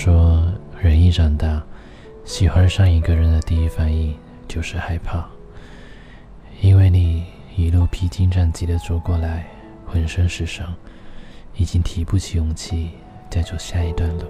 [0.00, 0.44] 说，
[0.80, 1.60] 人一长大，
[2.24, 4.16] 喜欢上一个人的第一反应
[4.46, 5.26] 就是害怕，
[6.60, 7.24] 因为你
[7.56, 9.48] 一路披荆斩棘的走过来，
[9.84, 10.72] 浑身是伤，
[11.56, 12.92] 已经提不起勇气
[13.28, 14.26] 再走下一段路。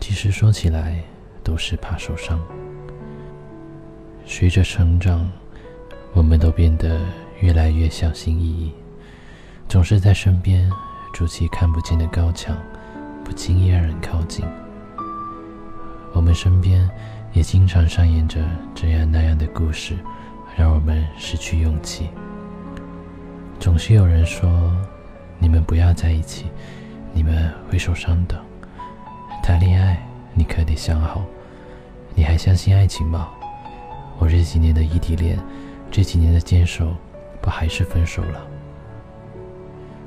[0.00, 1.02] 其实说起来，
[1.44, 2.40] 都是怕受伤。
[4.24, 5.30] 随着成长，
[6.14, 6.98] 我们都变得
[7.40, 8.72] 越来越小心翼翼，
[9.68, 10.70] 总是在身边
[11.12, 12.56] 筑起看不见的高墙。
[13.28, 14.42] 不轻易让人靠近。
[16.14, 16.88] 我们身边
[17.34, 18.40] 也经常上演着
[18.74, 19.94] 这样那样的故事，
[20.56, 22.08] 让我们失去勇气。
[23.60, 24.74] 总是有人说
[25.38, 26.46] ：“你们不要在一起，
[27.12, 28.34] 你们会受伤的。”
[29.44, 31.22] 谈恋爱，你可得想好，
[32.14, 33.28] 你还相信爱情吗？
[34.18, 35.38] 我这几年的异地恋，
[35.90, 36.94] 这几年的坚守，
[37.42, 38.40] 不还是分手了？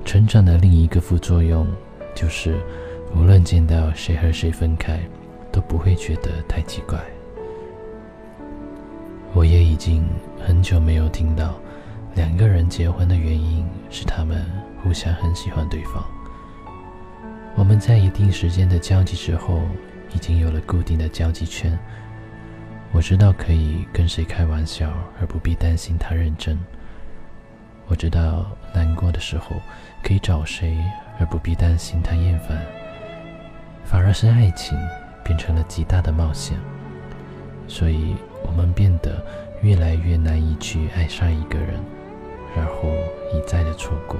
[0.03, 1.67] 成长的另一个副作用
[2.15, 2.57] 就是。
[3.15, 4.99] 无论见到谁和谁分开，
[5.51, 6.99] 都不会觉得太奇怪。
[9.33, 10.05] 我也已经
[10.45, 11.55] 很久没有听到
[12.15, 14.45] 两个人结婚的原因是他们
[14.81, 16.03] 互相很喜欢对方。
[17.55, 19.61] 我们在一定时间的交集之后，
[20.13, 21.77] 已经有了固定的交际圈。
[22.91, 26.59] 我知道可以跟谁开玩笑，而不必担心他认真。
[27.87, 29.61] 我知道难过的时候
[30.03, 30.77] 可以找谁，
[31.19, 32.57] 而不必担心他厌烦。
[33.91, 34.79] 反而是爱情
[35.21, 36.57] 变成了极大的冒险，
[37.67, 39.21] 所以我们变得
[39.61, 41.77] 越来越难以去爱上一个人，
[42.55, 42.89] 然后
[43.33, 44.17] 一再的错过。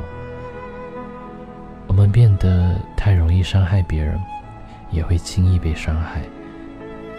[1.88, 4.20] 我们变得太容易伤害别人，
[4.90, 6.22] 也会轻易被伤害，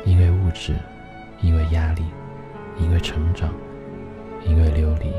[0.04, 0.74] 因为物质，
[1.40, 2.04] 因为压力，
[2.78, 3.48] 因为成长，
[4.44, 5.10] 因为流离，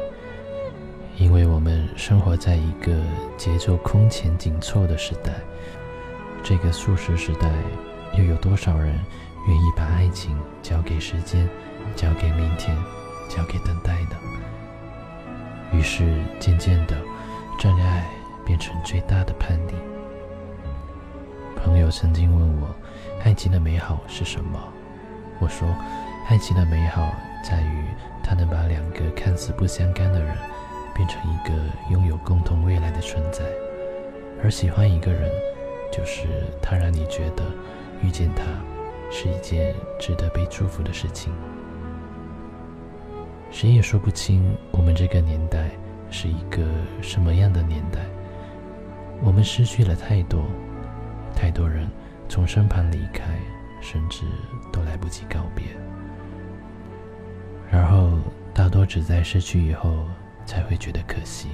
[1.17, 2.95] 因为我们生活在一个
[3.38, 5.33] 节奏空前紧凑的时代。
[6.43, 7.49] 这个速食时代，
[8.17, 8.99] 又有多少人
[9.48, 11.48] 愿意把爱情交给时间，
[11.95, 12.76] 交给明天，
[13.30, 14.17] 交给等待呢？
[15.71, 16.98] 于是，渐渐的，
[17.58, 18.05] 真爱
[18.45, 19.73] 变成最大的叛逆。
[21.55, 22.75] 朋友曾经问我，
[23.23, 24.60] 爱情的美好是什么？
[25.39, 25.65] 我说，
[26.27, 27.10] 爱情的美好
[27.42, 27.86] 在于，
[28.21, 30.36] 它能把两个看似不相干的人，
[30.93, 31.54] 变成一个
[31.89, 33.45] 拥有共同未来的存在。
[34.43, 35.31] 而喜欢一个人。
[35.95, 36.23] 就是
[36.59, 37.43] 他让你觉得
[38.02, 38.43] 遇见他
[39.11, 41.31] 是一件值得被祝福的事情。
[43.52, 45.70] 谁也说不清我们这个年代
[46.09, 46.65] 是一个
[46.99, 47.99] 什么样的年代。
[49.21, 50.43] 我们失去了太多，
[51.36, 51.87] 太多人
[52.27, 53.37] 从身旁离开，
[53.80, 54.23] 甚至
[54.71, 55.64] 都来不及告别。
[57.70, 58.17] 然后
[58.52, 60.08] 大多只在失去以后
[60.43, 61.49] 才会觉得可惜。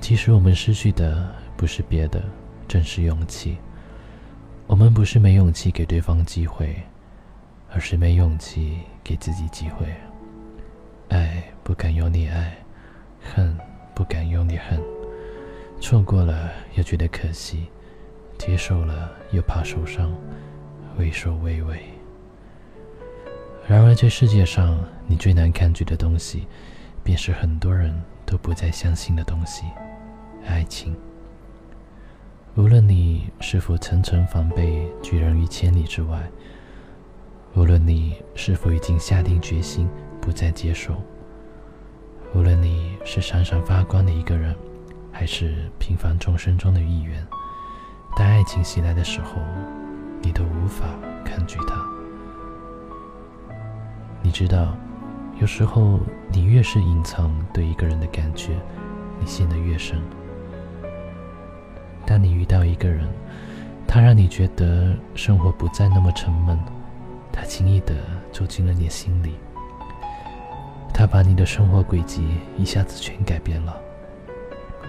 [0.00, 2.24] 其实我们失去的不是别的。
[2.68, 3.56] 正是勇气。
[4.66, 6.76] 我们不是没勇气给对方机会，
[7.70, 9.86] 而是没勇气给自己机会。
[11.08, 12.54] 爱不敢用力爱，
[13.20, 13.56] 恨
[13.94, 14.78] 不敢用力恨。
[15.80, 17.66] 错过了又觉得可惜，
[18.36, 20.12] 接受了又怕受伤，
[20.98, 21.80] 畏首畏尾。
[23.66, 26.46] 然而，这世界上你最难抗拒的东西，
[27.02, 27.94] 便是很多人
[28.26, 29.64] 都不再相信的东西——
[30.46, 30.94] 爱情。
[32.58, 36.28] 无论你是否层层防备拒人于千里之外，
[37.54, 39.88] 无论你是否已经下定决心
[40.20, 41.00] 不再接受，
[42.34, 44.56] 无论你是闪闪发光的一个人，
[45.12, 47.24] 还是平凡众生中的一员，
[48.16, 49.40] 当爱情袭来的时候，
[50.20, 50.84] 你都无法
[51.24, 51.80] 抗拒它。
[54.20, 54.76] 你知道，
[55.40, 56.00] 有时候
[56.32, 58.58] 你越是隐藏对一个人的感觉，
[59.20, 60.02] 你陷得越深。
[62.08, 63.06] 当你遇到一个人，
[63.86, 66.58] 他让你觉得生活不再那么沉闷，
[67.30, 67.94] 他轻易的
[68.32, 69.34] 走进了你心里，
[70.94, 72.26] 他把你的生活轨迹
[72.56, 73.78] 一下子全改变了。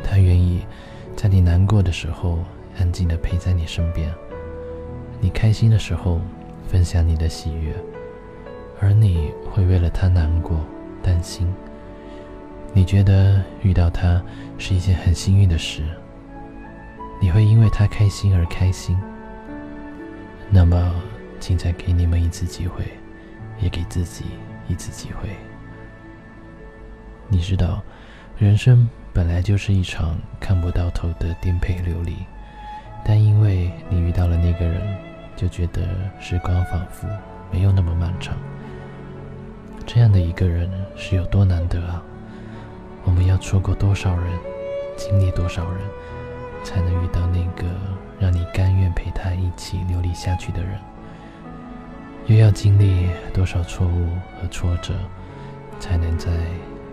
[0.01, 0.65] 他愿意
[1.13, 2.39] 在你难过的时候
[2.79, 4.09] 安静的陪在你身边，
[5.19, 6.21] 你开心的时候
[6.69, 7.75] 分享你的喜悦，
[8.79, 10.57] 而你会为了他难过、
[11.03, 11.53] 担心。
[12.71, 14.23] 你觉得遇到他
[14.57, 15.83] 是一件很幸运的事。
[17.19, 18.97] 你会因为他开心而开心，
[20.49, 20.95] 那么，
[21.39, 22.85] 请再给你们一次机会，
[23.59, 24.25] 也给自己
[24.67, 25.29] 一次机会。
[27.27, 27.83] 你知道，
[28.37, 32.15] 人生本来就是一场看不到头的颠沛流离，
[33.03, 34.81] 但因为你遇到了那个人，
[35.35, 35.87] 就觉得
[36.19, 37.05] 时光仿佛
[37.51, 38.37] 没有那么漫长。
[39.85, 42.01] 这样的一个人是有多难得啊！
[43.03, 44.25] 我们要错过多少人，
[44.95, 45.81] 经历多少人？
[46.63, 47.67] 才能遇到那个
[48.19, 50.79] 让你甘愿陪他一起流离下去的人，
[52.27, 54.09] 又要经历多少错误
[54.39, 54.93] 和挫折，
[55.79, 56.29] 才能在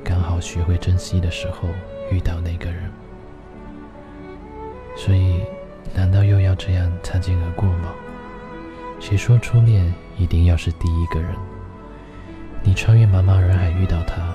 [0.05, 1.69] 刚好学会珍惜的时候
[2.11, 2.91] 遇到那个人？
[4.97, 5.43] 所以，
[5.95, 7.93] 难道又要这样擦肩而过吗？
[8.99, 11.31] 谁说初恋一定要是第一个人？
[12.63, 14.33] 你穿越茫茫人海遇到他，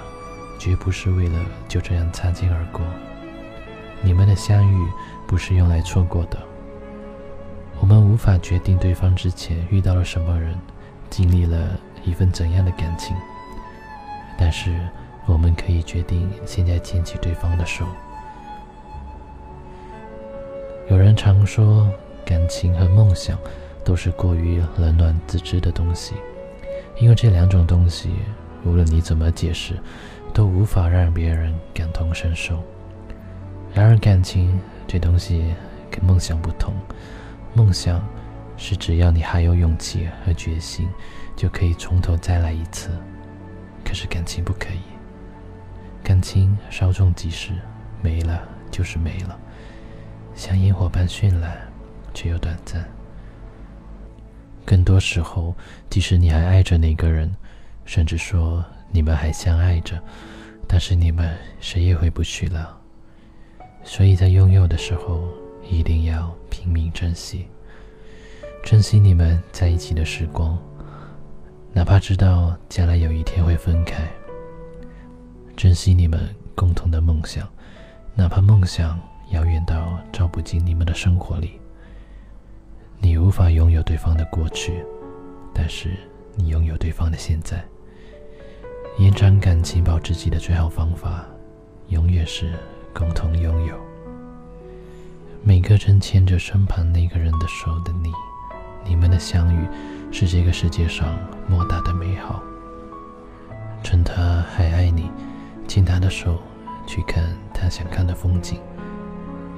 [0.60, 2.82] 绝不是为了就这样擦肩而过。
[4.04, 4.88] 你们的相遇
[5.32, 6.38] 不是用来错过的。
[7.80, 10.54] 我们无法决定对方之前遇到了什么人，
[11.10, 13.16] 经历了一份怎样的感情，
[14.38, 14.78] 但是
[15.26, 17.86] 我们可以决定现在牵起对方的手。
[20.90, 21.90] 有人常说，
[22.26, 23.38] 感情和梦想
[23.86, 26.14] 都是过于冷暖自知的东西，
[27.00, 28.10] 因为这两种东西，
[28.66, 29.80] 无论你怎么解释，
[30.34, 32.62] 都无法让别人感同身受。
[33.74, 34.60] 然而，感情
[34.92, 35.56] 这东西
[35.90, 36.74] 跟梦想不同。
[37.54, 38.06] 梦想
[38.58, 40.86] 是只要你还有勇气和决心，
[41.34, 42.90] 就可以从头再来一次。
[43.86, 44.82] 可是感情不可以，
[46.04, 47.54] 感情稍纵即逝，
[48.02, 49.40] 没了就是没了，
[50.36, 51.58] 像烟火般绚烂，
[52.14, 52.86] 却又短暂。
[54.66, 55.56] 更多时候，
[55.90, 57.34] 即使你还爱着那个人，
[57.86, 58.62] 甚至说
[58.92, 59.98] 你们还相爱着，
[60.68, 62.81] 但是你们谁也回不去了。
[63.84, 65.28] 所以在拥有的时候，
[65.70, 67.48] 一定要拼命珍惜，
[68.64, 70.58] 珍惜你们在一起的时光，
[71.74, 74.06] 哪怕知道将来有一天会分开；
[75.58, 77.48] 珍惜你们共同的梦想，
[78.16, 79.00] 哪怕梦想
[79.32, 81.60] 遥远到照不进你们的生活里。
[83.00, 84.86] 你无法拥有对方的过去，
[85.54, 85.90] 但是
[86.36, 87.64] 你拥有对方的现在。
[88.98, 91.26] 延长感情、保自己的最好方法，
[91.88, 92.54] 永远是。
[92.94, 93.76] 共同拥有
[95.44, 98.12] 每个正牵着身旁那个人的手的你，
[98.86, 99.68] 你们的相遇
[100.12, 101.18] 是这个世界上
[101.48, 102.42] 莫大的美好。
[103.84, 105.10] 趁他还爱你，
[105.68, 106.40] 牵他的手
[106.86, 107.24] 去看
[107.54, 108.60] 他想看的风景，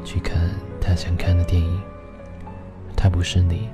[0.06, 1.82] 去看他想看的电影。
[2.96, 3.68] 他不是你，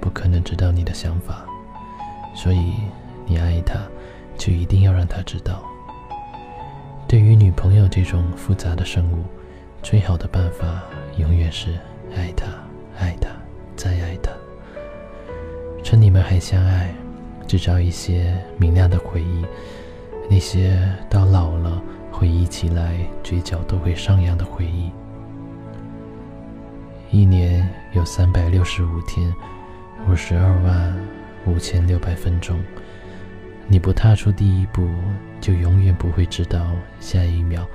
[0.00, 1.46] 不可能知道你的想法，
[2.34, 2.74] 所以
[3.24, 3.80] 你爱他，
[4.36, 5.62] 就一定要让他知道。
[7.08, 9.24] 对于女朋友这种复杂的生物，
[9.82, 10.84] 最好的办法
[11.16, 11.70] 永远是
[12.14, 12.44] 爱她，
[12.98, 13.30] 爱她，
[13.74, 14.30] 再爱她。
[15.82, 16.94] 趁你们还相爱，
[17.46, 19.42] 制造一些明亮的回忆，
[20.28, 20.78] 那些
[21.08, 21.82] 到老了
[22.12, 24.90] 回忆起来嘴角都会上扬的回忆。
[27.10, 29.34] 一年有三百六十五天，
[30.06, 30.94] 五十二万
[31.46, 32.62] 五千六百分钟。
[33.66, 34.86] 你不踏出第一步，
[35.40, 36.66] 就永远不会知道
[37.00, 37.66] 下一秒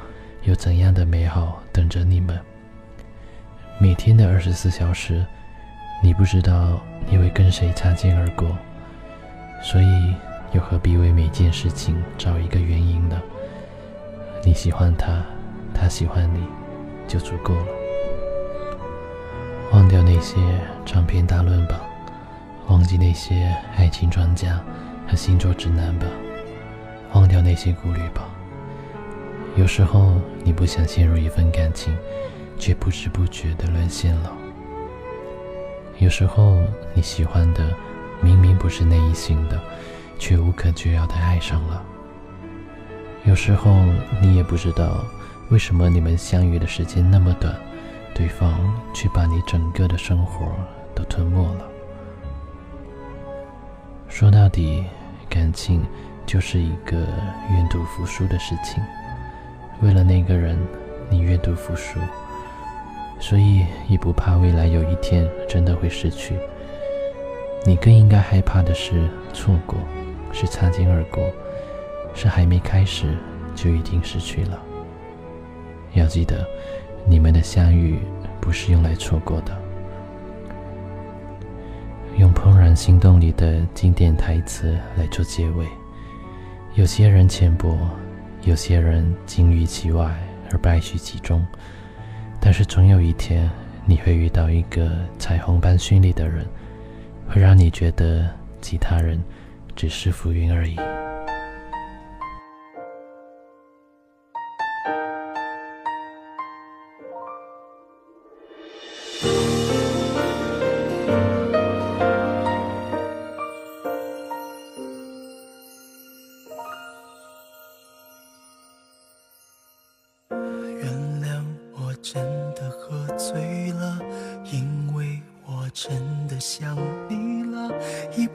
[0.44, 2.39] 有怎样的美好等着你们。
[3.80, 5.25] 每天的二十四小时，
[6.01, 8.57] 你不知道你会跟谁擦肩而过，
[9.62, 10.15] 所以
[10.51, 13.21] 又何必为每件事情找一个原因呢？
[14.44, 15.24] 你喜欢他，
[15.74, 16.45] 他喜欢你，
[17.07, 17.68] 就足够了。
[19.71, 20.38] 忘掉那些
[20.86, 21.81] 长篇大论吧，
[22.68, 24.62] 忘记那些爱情专家。
[25.06, 26.08] 和星座指南吧，
[27.13, 28.29] 忘掉那些顾虑吧。
[29.55, 31.96] 有时候你不想陷入一份感情，
[32.58, 34.32] 却不知不觉的沦陷了。
[36.00, 36.60] 有时候
[36.93, 37.72] 你喜欢的
[38.22, 39.62] 明明不是那一型的，
[40.17, 41.82] 却无可救药的爱上了。
[43.25, 43.86] 有时候
[44.22, 45.05] 你也不知道
[45.50, 47.55] 为什么你们相遇的时间那么短，
[48.13, 48.51] 对方
[48.93, 50.48] 却把你整个的生活
[50.96, 51.67] 都吞没了。
[54.10, 54.84] 说到底，
[55.29, 55.86] 感情
[56.25, 56.98] 就是一个
[57.51, 58.84] 愿赌服输的事情。
[59.82, 60.58] 为了那个人，
[61.10, 62.00] 你愿赌服输，
[63.20, 66.36] 所以也不怕未来有一天真的会失去。
[67.65, 69.77] 你更应该害怕的是错过，
[70.32, 71.24] 是擦肩而过，
[72.13, 73.06] 是还没开始
[73.56, 74.60] 就已经失去了。
[75.94, 76.48] 要记得，
[77.06, 78.00] 你们的相遇
[78.42, 79.58] 不是用来错过的。
[82.18, 85.65] 用《怦然心动》里的经典台词来做结尾。
[86.75, 87.77] 有些人浅薄，
[88.46, 90.12] 有些人精于其外
[90.51, 91.46] 而败絮其中，
[92.39, 93.48] 但是总有一天，
[93.86, 96.44] 你会遇到一个彩虹般绚丽的人，
[97.30, 98.27] 会让你觉得
[98.60, 99.24] 其他人
[99.75, 100.75] 只是浮云而已。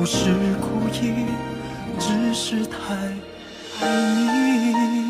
[0.00, 0.30] 不是
[0.62, 1.26] 故意，
[1.98, 2.94] 只是太
[3.82, 3.86] 爱
[4.32, 5.09] 你。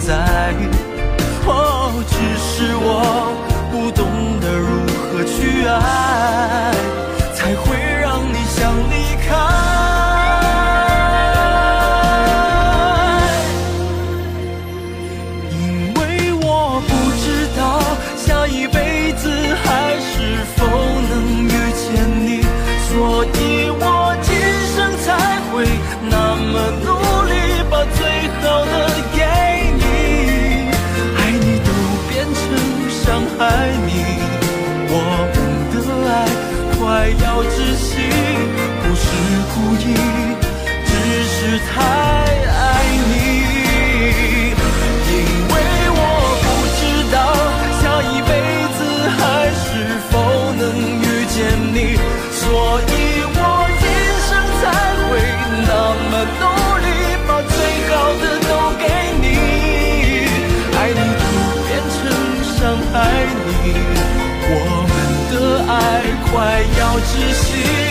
[67.03, 67.90] 窒息，